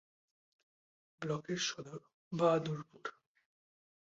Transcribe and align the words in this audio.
ব্লকের 1.21 1.59
সদর 1.67 2.01
বাহাদুরপুর। 2.31 3.03